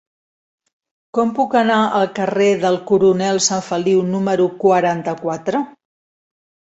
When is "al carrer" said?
1.99-2.47